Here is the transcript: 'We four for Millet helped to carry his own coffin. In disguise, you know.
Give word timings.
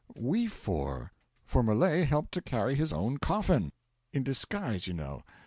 'We 0.17 0.47
four 0.47 1.11
for 1.45 1.61
Millet 1.61 2.07
helped 2.07 2.31
to 2.31 2.41
carry 2.41 2.73
his 2.73 2.91
own 2.91 3.19
coffin. 3.19 3.71
In 4.11 4.23
disguise, 4.23 4.87
you 4.87 4.95
know. 4.95 5.21